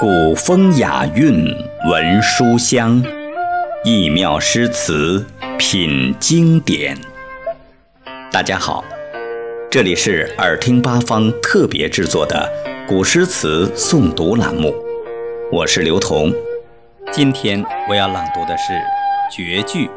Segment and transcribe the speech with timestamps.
[0.00, 1.46] 古风雅韵
[1.88, 3.00] 闻书香，
[3.84, 5.24] 异妙诗词
[5.56, 6.98] 品经典。
[8.32, 8.84] 大家好，
[9.70, 12.50] 这里是耳听八方特别制作的
[12.88, 14.74] 古诗词诵读栏目，
[15.52, 16.32] 我是刘彤。
[17.12, 18.72] 今天我要朗读的是
[19.30, 19.88] 绝句。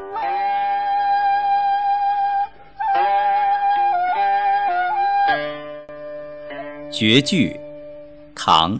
[6.91, 7.59] 绝句，
[8.36, 8.79] 唐，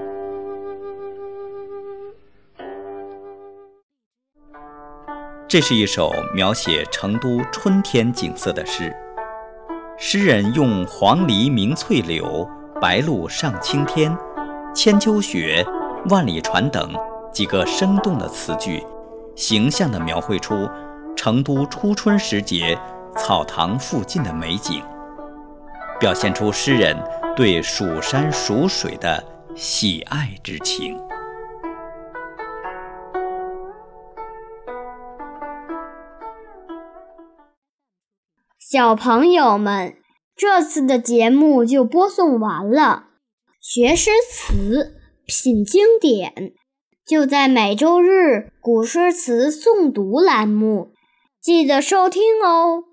[5.51, 8.95] 这是一首描写成都春天景色的诗。
[9.97, 14.17] 诗人用“黄鹂鸣翠柳，白鹭上青天，
[14.73, 15.61] 千秋雪，
[16.09, 16.95] 万里船”等
[17.33, 18.81] 几个生动的词句，
[19.35, 20.69] 形象地描绘出
[21.17, 22.79] 成都初春时节
[23.17, 24.81] 草堂附近的美景，
[25.99, 26.95] 表现出诗人
[27.35, 29.21] 对蜀山蜀水的
[29.53, 30.97] 喜爱之情。
[38.71, 39.97] 小朋友们，
[40.33, 43.07] 这次的节目就播送完了。
[43.59, 46.53] 学诗词，品经典，
[47.05, 50.93] 就在每周日古诗词诵读栏目，
[51.41, 52.85] 记得收听哦。